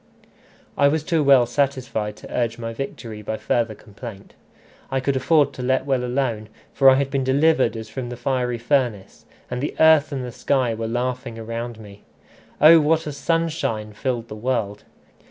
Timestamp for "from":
7.87-8.09